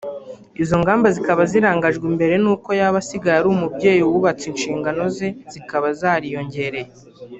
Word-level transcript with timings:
izo 0.61 0.75
mpamvu 0.83 1.07
zikaba 1.15 1.41
zirangajwe 1.51 2.05
imbere 2.11 2.33
nuko 2.43 2.69
yaba 2.79 2.97
asigaye 3.03 3.35
ari 3.39 3.49
umubyeyi 3.55 4.01
wubatse 4.11 4.43
inshingano 4.51 5.01
ze 5.15 5.27
zikaba 5.51 5.87
zariyongereye 5.99 6.91